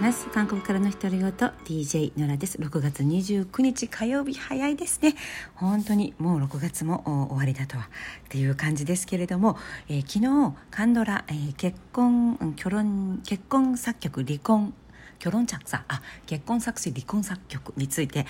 [0.00, 0.28] ます。
[0.28, 2.56] 韓国からの独り言 DJ のらです。
[2.56, 5.14] 6月29日火曜日早いですね。
[5.54, 7.84] 本当にもう6月も終わりだとは。
[7.84, 9.58] っていう感じですけれども、
[9.88, 14.72] えー、昨日カンドラ、えー、結婚結婚結婚作曲離婚
[15.18, 18.26] 結婚作詞あ結婚作詞離婚作曲について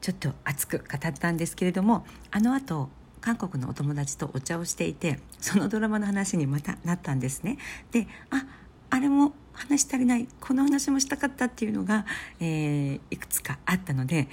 [0.00, 2.90] ちょっと熱く語ったんですけれどもあの後
[3.20, 7.58] 韓国のお友達とお茶をしていてそのドラマの話にまたなったんですね。
[7.90, 8.46] であ
[8.90, 12.06] あれも話足りないこの話もしたかったっていうのが、
[12.40, 14.28] えー、いくつかあったので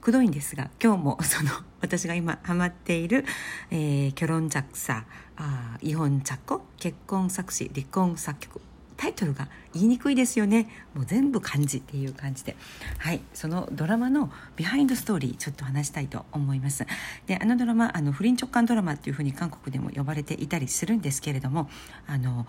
[0.00, 3.24] くどいんですが今日も その私が今ハマっている
[3.70, 5.04] 「えー、결혼작사」
[5.36, 8.60] あ「이혼작곡」「結婚作詞」「離婚作曲」
[8.96, 10.68] タイトルが言いにくいですよね。
[10.94, 12.56] もう全部漢字っていう感じで。
[12.98, 16.86] はいそのドラマの behind story ちょっと話したいと思います。
[17.26, 21.68] であのドラマあの不倫直感ドラマっていうふうに韓国でも呼ばれていたりするんですけれども
[22.06, 22.46] あの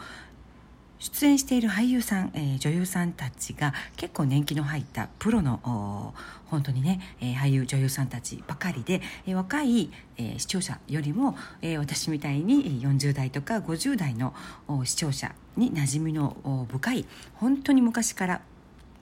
[0.99, 6.13] 出演している俳優さん、えー、女優さんたちが結構年季の入ったプロの
[6.47, 14.33] 本当にね、えー、俳優女優さんたちばかりで、えー、若い、えー、視聴者よりも、えー、私みたいに40代とか50代の
[14.83, 18.41] 視聴者に馴染みの深い本当に昔から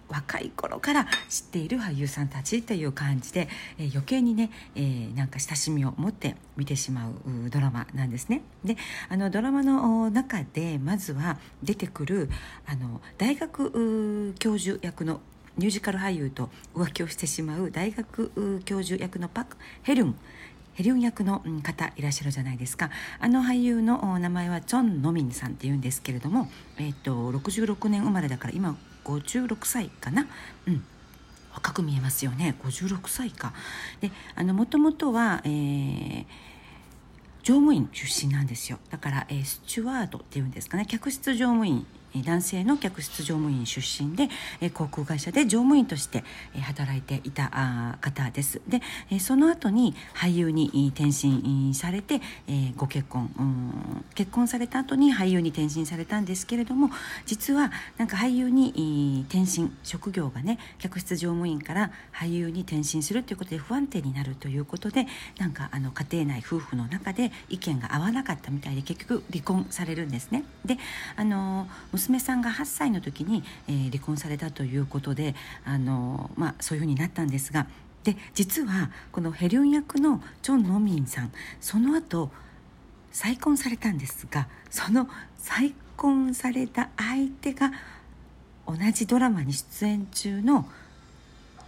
[0.09, 8.41] 若い頃から知っている俳優さんたちという感じで、えー、余計にね、えー、なんか親しみを持って見てしまうドラマなんですね。
[8.63, 8.77] で
[9.09, 12.29] あのドラマの中でまずは出てくる
[12.65, 15.21] あの大学教授役の
[15.57, 20.15] ミュージカル俳優と浮気をしてしまう大学教授役のパク・ヘルン
[20.73, 22.89] ヘリョン役の方いらっしゃるじゃないですか
[23.21, 30.27] あの俳優の名前はチョン・ノミンさんっていうんですけれども、えーと、と66年生まれだから今56歳かな。
[30.67, 30.83] うん。
[31.53, 32.55] 若く見えますよね。
[32.63, 33.53] 56歳か。
[34.01, 36.25] であのもともとは、えー、
[37.43, 38.79] 乗務員出身なんですよ。
[38.89, 40.85] だから、えー、スチュワードっていうんですかね。
[40.85, 41.87] 客室乗務員
[42.23, 44.29] 男性の客室乗務員出身で
[44.71, 46.23] 航空会社で乗務員として
[46.61, 48.81] 働いていた方ですで
[49.19, 52.21] その後に俳優に転身されて
[52.77, 56.89] ご結婚結婚された後に俳優に転身されたんですけれども
[57.25, 70.43] 実はなんか俳優に転身職業がね客室乗務員から俳優に転身するということで不安定になるということでなんかあの家庭内夫婦の中で意見が合わなかったみたいで結局離婚されるんですね。
[70.63, 70.77] で
[71.15, 75.35] あの娘娘さんが8歳の時に、えー、離婚されたということで
[75.65, 77.67] あの、まあ、そういうふうになったんですが
[78.03, 82.29] で実はこのヘリョン役のチョン・ノミンさんその後
[83.11, 87.71] 再婚されたんですがその再婚された相手が
[88.67, 90.67] 同じドラマに出演中の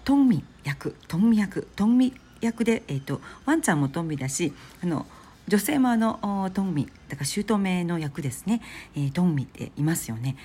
[0.04, 5.08] トンミ役トンミ役トンミ役で、えーと、ワンちゃんもトンミだしあの
[5.47, 8.62] 女性もあのトンミだから姑の役ですね、
[8.96, 10.35] えー、トンミっていますよね。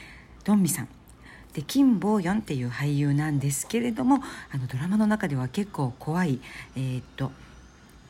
[0.45, 0.89] トンミさん。
[1.55, 6.41] で金ボーヨンっていう俳優なんですけれどもあのドラマの中では結構怖い
[6.77, 7.31] えー、っと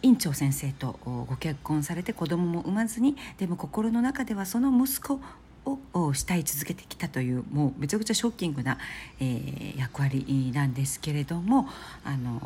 [0.02, 5.20] 院長先生とご結婚されて子供も産まずにでも心の中ではその息子
[5.64, 8.78] を慕い続けてきたというもうめちゃくちゃショッキングな、
[9.20, 11.68] えー、役割なんですけれども
[12.04, 12.40] あの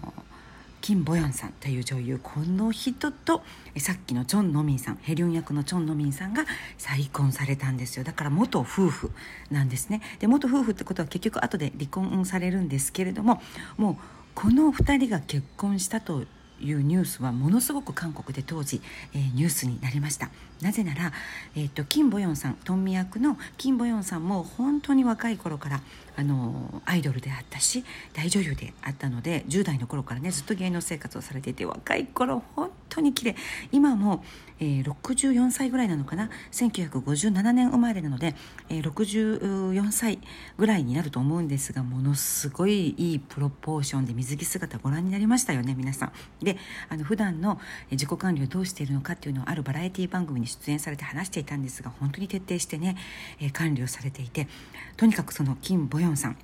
[0.80, 3.42] キンボヤンさんという女優この人と
[3.78, 6.44] さっきのチョン・ノミンさんヘリョン役のチョン・ノミンさんが
[6.78, 8.04] 再婚されたんですよ。
[8.04, 9.10] だから元夫婦
[9.50, 10.00] なんですね。
[10.20, 13.42] で元夫婦ってことは結局後で離婚されるんですけれども
[13.76, 13.96] もう
[14.34, 16.24] この2人が結婚したと
[16.60, 18.80] いうニュースはものすごく韓国で当時、
[19.12, 20.30] えー、ニュースになりました。
[20.60, 21.12] なぜなら、
[21.54, 25.80] えーと、金ボヨンさんトンミ役の金ボヨンさんも本当に若い頃から
[26.16, 27.84] あのアイドルであったし
[28.14, 33.36] 大女優であったので10代の頃からねずっと芸能生活をされていて若い頃本当に綺麗
[33.70, 34.24] 今も、
[34.58, 38.34] えー、64歳ぐらいなのかな？1957年生まれなので、
[38.70, 40.18] えー、64歳
[40.56, 46.12] ぐらいになると思うんですがものすごいいいプロポーションで水着姿ご覧になりましたよね皆さん。
[46.42, 46.56] で
[46.88, 52.96] あの普段の自己管理をどうしているのかっていうのをあるバラエティ番組に出演されて話していたんですが本当に徹底してね、
[53.40, 54.48] え管理をされていて
[54.96, 56.36] とにかくその金ボヨンさん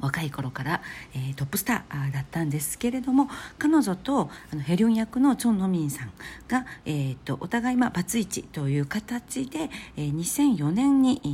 [0.00, 0.82] 若い頃から、
[1.14, 6.12] えー、トップスターだったんですけれども彼女とあのヘリョン役のチョン・ノミンさん
[6.48, 11.28] が、えーと、お互い、まあ、バツイチという形で、えー、2004年に、え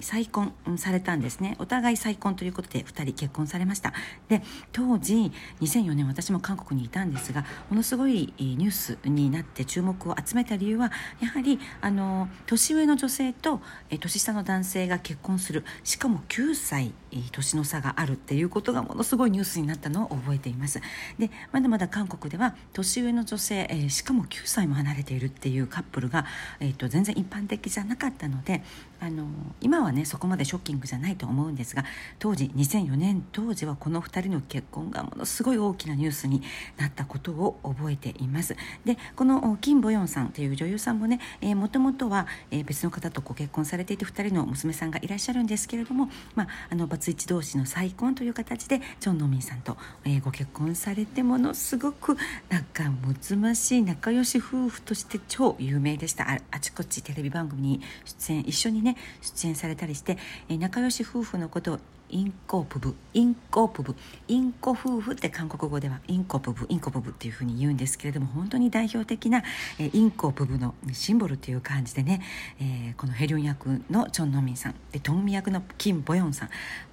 [0.00, 1.56] ー、再婚されたんですね。
[1.58, 3.92] お互い再婚ということで2人結婚されました。
[4.28, 13.60] で当時2004年私も韓国にいたんですがものすごいニュースになって注目を集めた理由はやはりあの年上の女性と、
[13.90, 15.64] えー、年下の男性が結婚する。
[15.82, 18.03] しかも9歳、えー、年の差がある。
[18.04, 20.80] あるっていうことがものすごいニュースになったのを覚えています。
[21.18, 26.26] でまだまだ韓国では年上の女性、えー、しかも9歳も離れているっていうカップルが、
[26.60, 28.62] えーと、全然一般的じゃなかったので
[29.00, 29.26] あの
[29.60, 31.84] 今はねそこまでショッキングじゃないと思うんですが
[32.18, 36.42] 当時2004年当時はこの2人の結婚がものすごい大きなニュースに
[36.76, 38.56] なったことを覚えています。
[38.84, 41.20] でこの金ボヨンさんという女優さんもね
[41.54, 52.16] もともとは、えー、別の方とご結婚されていて2人の娘さんがいらっしゃるんですけれども、まあ、あのバツイチ同士の再婚という形でジョン・ノミンさんと、えー、ご結婚されてものすごく
[52.48, 56.26] 仲睦ましい仲良し夫婦として超有名でした。
[56.50, 60.18] あちこちテレビ番組に出演一緒にね出演されたりして、
[60.48, 61.78] えー、仲良し夫婦のことを
[62.14, 63.96] インコプブインコプブ
[64.28, 69.42] インコ夫婦って韓国語ではインコプブインコプブっていうふうに言うんですけれども本当に代表的な、
[69.80, 72.22] え、インコプブのシンボルという感じでね、
[72.60, 76.50] えー、このヘリョン役のチョン・ノミンさんでトンミ役のキム・ボヨンさん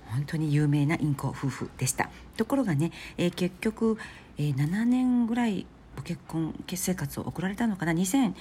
[0.07, 2.09] 本当に有名なインコ夫婦でした。
[2.35, 3.99] ところがね、えー、結局、
[4.39, 8.33] えー、7年ぐらいご結婚結生活を送られたのかな？2000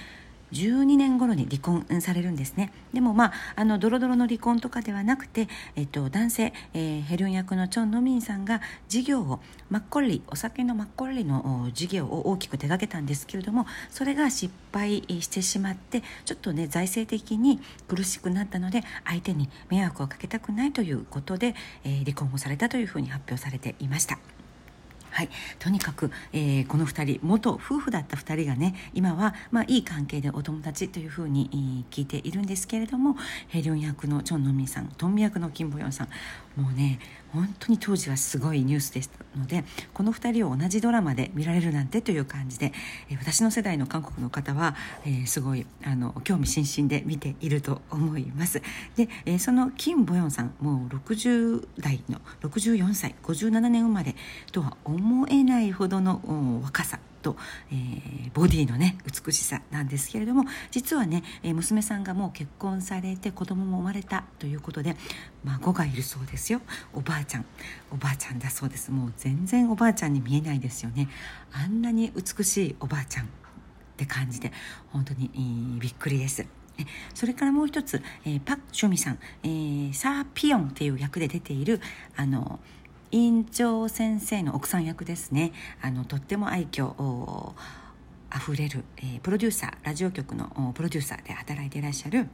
[0.53, 9.39] 12年頃に離婚されるんですねでもまああのドロドロの離婚とかではなくて、えっと、男性、えー、ヘルン役のチョン・ノミンさんが事業を
[9.69, 24.19] マッコリお酒のマッコリの事業を大きく手掛けたんですけれどもそれが失敗してしまってちょっとね財政的に苦しくなったので相手に迷惑をかけたくないということで、えー、離婚をされたというふうに発表されていました。
[25.11, 25.29] はい、
[25.59, 33.17] とにかく、えー、この2人元夫婦だった2人がね今は、まあ、いい関係でお友達というふうに、えー、聞いているんですけれども
[33.49, 36.07] ヘリョン役のチョン・ノミンさんトンミ役のキン・ボヨンさん
[36.55, 36.99] もうね
[37.33, 39.63] 本当に当時はすごいニュースでしたので
[39.93, 42.73] この2人を同じドラマで見られるなんてという感じで、
[43.09, 44.75] えー、私の世代の韓国の方は、
[45.05, 48.61] えー、すごいあの興味津々で見ていると思います。
[48.95, 54.15] で、えー、そのキン・ボヨンさんもう60代の64歳57年生まれ
[54.51, 57.35] とは思思えないほどの若さと、
[57.71, 64.95] えー、ボディのね美しさなんですけれども実はね、えー、娘さんがもう結婚されて子供も生まれたということで
[65.43, 66.61] 孫がいるそうですよ。
[66.93, 67.45] おばあちゃん。
[67.91, 68.91] おばあちゃんだそうです。
[68.91, 71.09] もう全然おばあちゃんに見えないですよね。
[71.51, 73.27] あんなに美しいおばあちゃんっ
[73.97, 74.51] て感じで
[74.89, 76.45] 本当に、えー、びっくりです。
[77.13, 81.79] それからもう一つ、えー、パク・チョミさん、えー、サー・ピヨンっていう役で出ている
[82.15, 82.59] あの
[83.11, 85.51] 院長先生の奥さん役ですね。
[85.81, 87.53] あのとっても愛嬌
[88.29, 92.27] あふれる、えー、プロデューサーラジオ局のプロデューサーで働いていらっしゃる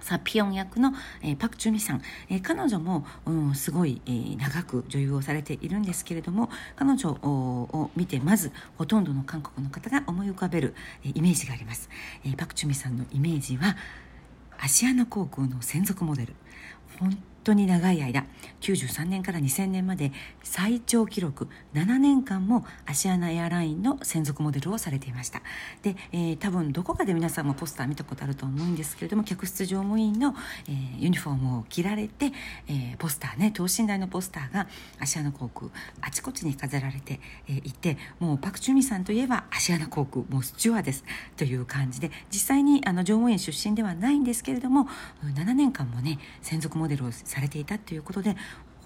[0.00, 0.92] サピヨン役の、
[1.22, 10.74] えー、パク・チュミさん、えー、彼女も、うん、すごい、えー、長く女優をされているんですけれども彼女を見てまずほとんどの韓国の方が思い浮かべる、
[11.04, 11.88] えイメージがあります、
[12.26, 13.76] えパク・チュミさんのイメージは
[14.58, 16.34] アシアナ航空の専属モデル。
[17.00, 18.26] 本当に長い間
[18.60, 20.12] 93年から2000年まで
[20.42, 25.42] 最長記録7年間もアシアナエアラインの専属モデルをされていました。
[25.82, 30.34] で、えー、多分どこかで皆さんもポスター見たことあると思うんですけれども客室乗務員の、
[30.68, 32.32] えー、ユニフォームを着られて、
[32.68, 34.66] えー、ポスターね等身大のポスターが
[34.98, 35.70] アシアナ航空
[36.00, 41.04] あちこちに飾られて、えー、いてもうパク・チュミさんといえばアシアナ航空もうスチュワーです
[41.36, 44.88] という感じで実際にあの乗務員出身ではないんですけれども
[45.22, 48.36] 7年間もね専属モデルをされていたということで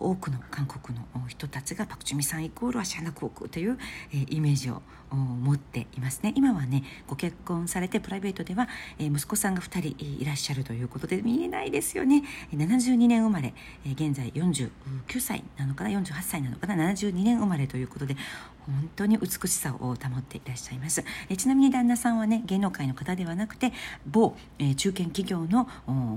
[0.01, 3.77] 多くの韓国の人たちがパク・チュミさんイコールアシアナ航空という、
[4.13, 4.81] イメージを
[5.17, 6.33] 持っていますね。
[6.37, 8.69] 今はねご結婚されてプライベートでは、
[8.99, 12.23] え息子さんが2人いらっしゃるということで見えないですよね。
[12.53, 13.55] 72年生まれ、
[13.87, 14.71] え現在49
[15.21, 18.17] 歳なのかな？48歳なのかな？72年生まれということで
[18.67, 23.73] 本当に美しさを保っていらっしゃいます、えちなみに旦那さんはね芸能界の方ではなくて
[24.07, 25.69] 某、え中堅企業の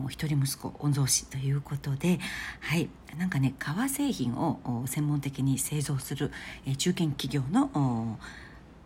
[0.09, 2.19] 一人息子御曹司ということで
[2.59, 2.89] はい。
[3.17, 6.31] なんかね革製品を専門的に製造する、
[6.65, 8.17] え中堅企業の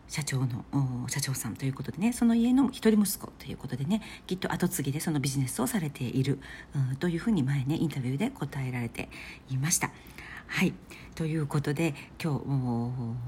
[0.08, 0.66] 社長の
[1.08, 6.40] 社長さんということでねその家の一人息子ということでねきっと後継ぎでそのビジネスをされている、
[7.00, 9.10] というふうに前ねインタビューで答えられて
[9.50, 9.92] いました。
[10.48, 10.74] はい
[11.16, 12.46] ということで今日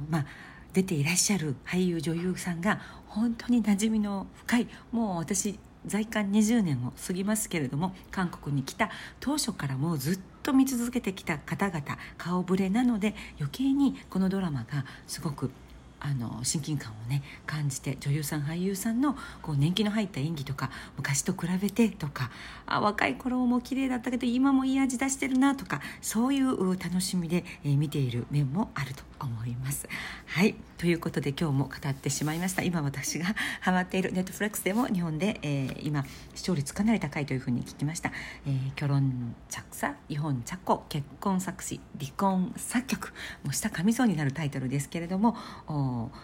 [0.10, 0.26] まあ
[0.74, 11.82] 出ていらっしゃる俳優女優さんが本当に馴染みの深いもう私在韓20年を過ぎますけれども韓国に来た当初からもうずっと見続けてきた方々
[12.18, 15.50] 顔ぶれなので余計にこのドラマがすごく
[16.00, 22.30] あの親近感をね感じて女優さん俳優さんのこう年季の入った演技とか昔と比べてとか
[22.66, 29.88] あ若い頃も綺麗だったけど今もいい味出してるなとかそういう楽しみで、え見ている面もあると思います。
[30.26, 33.26] はいということで今日も語ってしまいました今私が
[33.62, 38.12] ハマっているネットフレックスでも日本で、えー、今視聴率かなり高いというふうに聞きました。
[38.46, 43.14] え、キョロンチャクサ日本チャコ結婚作詞離婚作曲
[43.44, 45.36] もう下かみそうになるタイトルですけれども。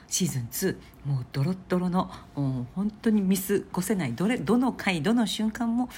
[0.08, 5.90] シーズン2もうドロッドロの本当に見過ごせないどれどの回どの瞬間も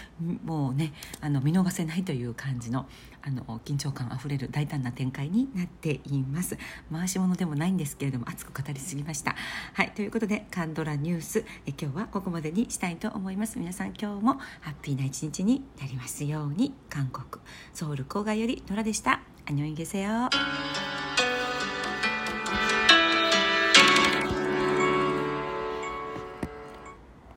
[0.43, 2.88] もうねあの見逃せないという感じの
[3.22, 6.57] あの緊張感あふれる大胆な展開になっています。
[6.91, 9.36] 回し物でもないんですけれども熱く語りすぎました。
[9.74, 13.57] はいということでカンドラニュースえ今日はここまでにしたいと思います。
[13.57, 16.74] 皆さん今日もハッピーな一日になりますように。
[16.89, 17.43] 韓国
[17.74, 19.22] ソウル郊外よりノラでした。
[19.48, 20.29] アニョンゲセよ